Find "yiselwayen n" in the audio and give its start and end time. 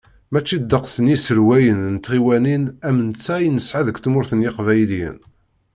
1.11-1.95